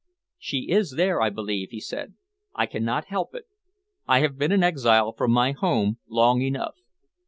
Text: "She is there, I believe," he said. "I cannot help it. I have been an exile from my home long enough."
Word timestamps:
"She 0.39 0.71
is 0.71 0.93
there, 0.93 1.21
I 1.21 1.29
believe," 1.29 1.69
he 1.69 1.79
said. 1.79 2.15
"I 2.55 2.65
cannot 2.65 3.05
help 3.13 3.35
it. 3.35 3.45
I 4.07 4.21
have 4.21 4.35
been 4.35 4.51
an 4.51 4.63
exile 4.63 5.11
from 5.13 5.29
my 5.31 5.51
home 5.51 5.99
long 6.07 6.41
enough." 6.41 6.73